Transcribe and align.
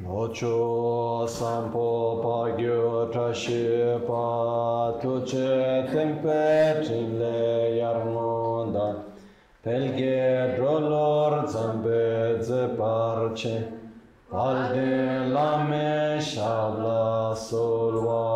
Locho 0.00 1.28
sampo 1.28 2.16
pagyo 2.24 3.12
trashi 3.12 4.00
pa 4.06 4.96
tuche 4.98 5.84
tempe 5.92 6.80
chile 6.82 7.76
yarnonda 7.76 9.04
pelge 9.62 10.56
drolor 10.56 11.46
zambe 11.46 12.40
ze 12.40 12.68
parche 12.74 13.68
palde 14.30 15.28
lame 15.28 16.18
shabla 16.18 17.36
solvade 17.36 18.32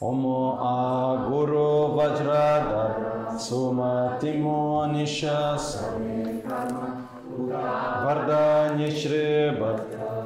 Omo 0.00 0.58
a 0.62 1.26
guru 1.28 1.96
vajradar 1.96 3.34
sumatimo 3.36 4.86
nishasami 4.92 6.16
Vardanya 6.46 7.05
वरदान्य 7.38 8.90
श्रेभत 8.92 9.80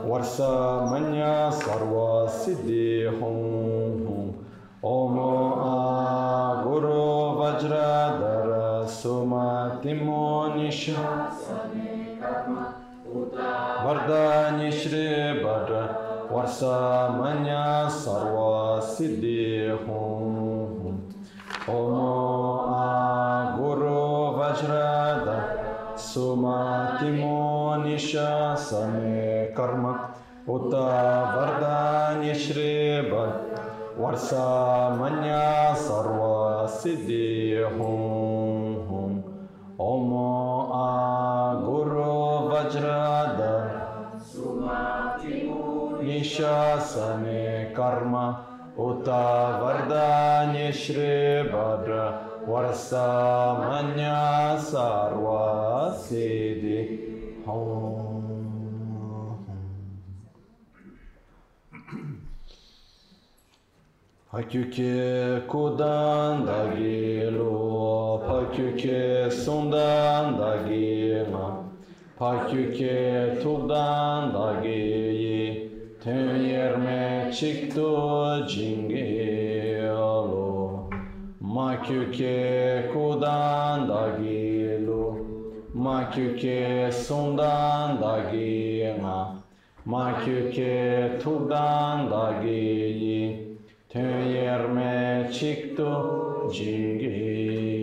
वर्षा 0.06 0.50
मन्य 0.90 1.24
सर्व 1.54 1.94
सिद्धि 2.34 2.86
हों 3.20 4.26
ओम 4.90 5.18
आ 5.18 5.72
गुरु 6.64 7.00
वज्र 7.40 7.72
वज्रधर 7.72 8.86
सुमतिमो 8.90 10.22
निश 10.54 10.88
वरदान्य 13.84 14.70
श्रेभट 14.72 15.70
वर्ष 16.32 16.60
मन्य 17.18 17.58
सर्व 17.98 18.38
सिद्धि 18.88 19.38
हों 19.88 20.94
ओम 21.74 21.99
सुमतिमो 26.10 27.36
निशासने 27.84 29.44
कर्म, 29.58 29.84
उत 30.54 30.72
वरदान्य 31.34 32.34
श्रेब 32.34 33.12
वर्षा 33.98 34.46
मन्या 35.00 35.74
सर्व 35.74 36.20
सिद्धि 36.76 37.62
हूँ 37.74 39.04
ओम 39.80 40.10
आ 40.74 40.88
गुरु 41.64 42.14
वज्रद 42.48 43.38
निशासने 46.02 47.44
कर्म, 47.78 48.16
उत 48.84 49.08
वरदान्य 49.62 50.72
श्रेभद्र 50.72 52.00
Varsamanya 52.46 54.18
sarva 54.58 55.94
siddhi 55.94 56.98
Haküke 64.32 65.42
kudan 65.48 66.46
da 66.46 66.74
gelo, 66.78 68.22
paküke 68.26 69.30
sundan 69.30 70.38
da 70.38 70.56
gela, 70.68 71.64
paküke 72.18 73.38
tudan 73.42 74.34
da 74.34 74.60
geyi, 74.62 75.70
tüm 76.02 76.46
yerme 76.46 77.30
çıktı 77.34 77.86
cingi. 78.48 79.09
Makyuke 81.80 82.90
kudan 82.92 83.88
da 83.88 84.18
gelo, 84.20 85.16
makyuke 85.74 86.92
sundan 86.92 87.98
da 87.98 88.30
gela, 88.30 89.42
makyuke 89.86 91.18
tudan 91.22 92.10
da 92.10 92.42
tön 93.88 94.26
yerme 94.26 95.30
çıktı 95.32 95.88
cingelo. 96.52 97.79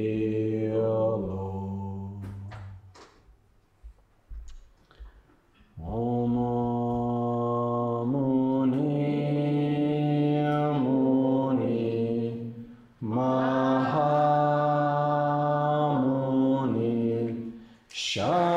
Shakyamuni 18.07 18.47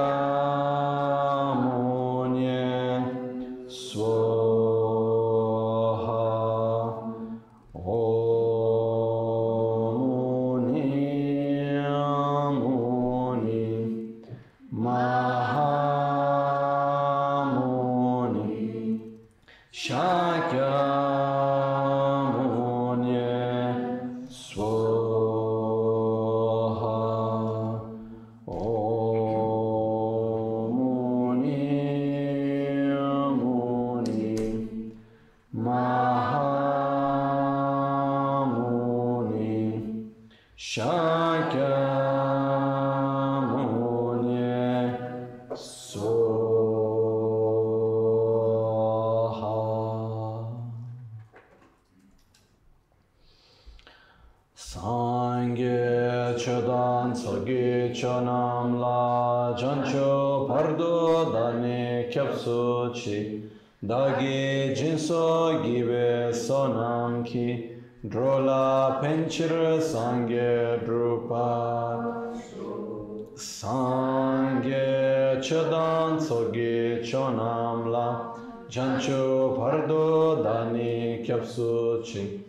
Yeah. 20.72 21.41
Sangye 54.82 56.34
chodan 56.36 57.14
sogi 57.14 57.94
chonam 57.94 58.80
la 58.80 59.54
jancho 59.56 60.48
pardo 60.48 61.30
dane 61.30 62.08
kyapsu 62.10 62.92
chi 62.92 63.48
dagi 63.80 64.74
jinso 64.74 65.62
gibe 65.62 66.34
sonam 66.34 67.22
ki 67.24 67.76
drola 68.04 68.98
penchir 69.00 69.78
sangye 69.80 70.82
drupa. 70.84 72.34
Sangye 73.36 74.86
chodan 75.40 76.18
sogi 76.18 76.98
chonam 77.08 77.86
la 77.88 78.34
jancho 78.68 79.54
pardo 79.56 80.42
dane 80.42 81.22
kyapsu 81.24 82.02
chi 82.02 82.41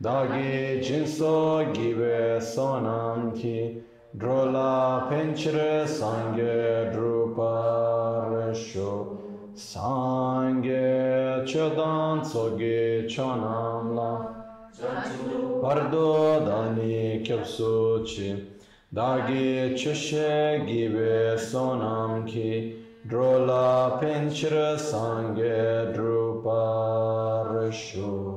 Dagi 0.00 0.80
jinso 0.80 1.72
gibe 1.74 2.40
sonam 2.40 3.34
ki 3.34 3.82
drola 4.16 5.08
penchre 5.10 5.88
sangye 5.88 6.92
drupa 6.92 8.30
resho 8.30 9.18
sangye 9.56 11.44
chodan 11.44 12.24
soge 12.24 13.08
chonam 13.08 13.96
la 13.96 14.22
pardo 15.60 16.46
dani 16.46 17.20
kyapsu 17.26 18.06
chi 18.06 18.46
dagi 18.94 19.74
chushe 19.74 20.62
gibe 20.64 21.36
sonam 21.36 22.24
ki 22.24 22.76
drola 23.04 23.98
penchre 24.00 24.78
sangye 24.78 25.92
drupa 25.92 26.62
resho 27.50 28.27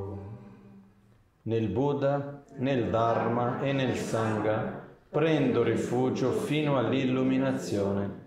nel 1.44 1.68
Buddha, 1.68 2.44
nel 2.58 2.90
Dharma 2.90 3.62
e 3.62 3.74
nel 3.74 3.96
Sangha 3.96 4.80
prendo 5.10 5.64
rifugio 5.64 6.32
fino 6.32 6.78
all'illuminazione. 6.78 8.20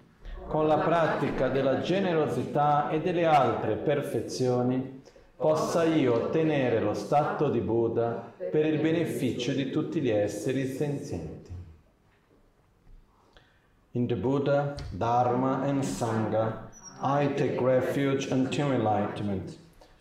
Con 0.47 0.67
la 0.67 0.79
pratica 0.79 1.49
della 1.49 1.81
generosità 1.81 2.91
e 2.91 3.01
delle 3.01 3.25
altre 3.25 3.77
perfezioni 3.77 5.03
possa 5.37 5.85
io 5.85 6.15
ottenere 6.15 6.81
lo 6.81 6.95
stato 6.95 7.49
di 7.49 7.61
Buddha 7.61 8.33
per 8.51 8.67
il 8.67 8.81
beneficio 8.81 9.53
di 9.53 9.71
tutti 9.71 10.01
gli 10.01 10.11
esseri 10.11 10.67
senzienti. 10.67 11.53
In 13.93 14.07
the 14.07 14.17
Buddha, 14.17 14.75
Dharma, 14.91 15.63
and 15.63 15.83
Sangha, 15.83 16.69
I 17.01 17.33
take 17.35 17.61
refuge 17.61 18.31
until 18.31 18.73
enlightenment. 18.73 19.57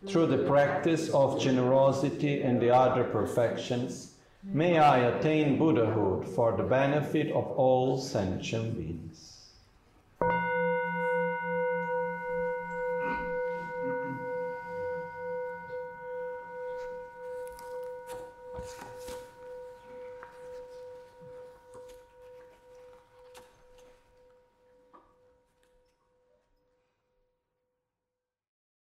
Through 0.07 0.27
the 0.27 0.45
practice 0.45 1.09
of 1.09 1.39
generosity 1.39 2.41
and 2.41 2.61
the 2.61 2.75
other 2.75 3.05
perfections, 3.05 4.15
may 4.43 4.77
I 4.77 4.97
attain 4.99 5.57
Buddhahood 5.57 6.27
for 6.27 6.57
the 6.57 6.63
benefit 6.63 7.31
of 7.31 7.45
all 7.51 7.97
sentient 7.97 8.77
beings. 8.77 9.32